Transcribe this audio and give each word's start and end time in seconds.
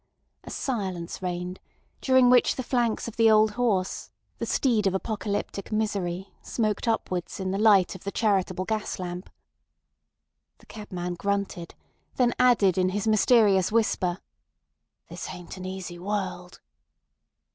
A 0.43 0.49
silence 0.49 1.21
reigned 1.21 1.59
during 2.01 2.31
which 2.31 2.55
the 2.55 2.63
flanks 2.63 3.07
of 3.07 3.17
the 3.17 3.29
old 3.29 3.51
horse, 3.51 4.09
the 4.39 4.47
steed 4.47 4.87
of 4.87 4.95
apocalyptic 4.95 5.71
misery, 5.71 6.33
smoked 6.41 6.87
upwards 6.87 7.39
in 7.39 7.51
the 7.51 7.59
light 7.59 7.93
of 7.93 8.03
the 8.03 8.09
charitable 8.11 8.65
gas 8.65 8.97
lamp. 8.97 9.29
The 10.57 10.65
cabman 10.65 11.13
grunted, 11.19 11.75
then 12.15 12.33
added 12.39 12.79
in 12.79 12.89
his 12.89 13.07
mysterious 13.07 13.71
whisper: 13.71 14.17
"This 15.07 15.29
ain't 15.29 15.57
an 15.57 15.65
easy 15.65 15.99
world." 15.99 16.61